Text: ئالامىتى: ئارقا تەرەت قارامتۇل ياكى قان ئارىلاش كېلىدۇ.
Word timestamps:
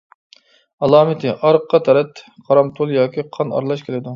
ئالامىتى: 0.87 1.29
ئارقا 1.49 1.81
تەرەت 1.89 2.23
قارامتۇل 2.49 2.99
ياكى 2.99 3.29
قان 3.39 3.57
ئارىلاش 3.59 3.89
كېلىدۇ. 3.89 4.09